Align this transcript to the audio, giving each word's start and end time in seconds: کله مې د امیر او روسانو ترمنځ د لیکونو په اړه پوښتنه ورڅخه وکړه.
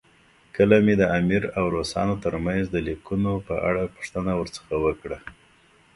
کله 0.55 0.75
مې 0.85 0.95
د 0.97 1.03
امیر 1.17 1.43
او 1.57 1.65
روسانو 1.75 2.15
ترمنځ 2.23 2.63
د 2.69 2.77
لیکونو 2.87 3.31
په 3.47 3.55
اړه 3.69 3.91
پوښتنه 3.95 4.31
ورڅخه 4.39 4.75
وکړه. 4.85 5.19